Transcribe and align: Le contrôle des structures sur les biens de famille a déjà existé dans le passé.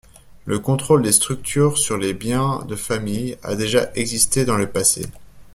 Le 0.45 0.57
contrôle 0.57 1.03
des 1.03 1.11
structures 1.11 1.77
sur 1.77 1.95
les 1.95 2.15
biens 2.15 2.63
de 2.67 2.75
famille 2.75 3.37
a 3.43 3.53
déjà 3.53 3.91
existé 3.93 4.45
dans 4.45 4.57
le 4.57 4.67
passé. 4.67 5.05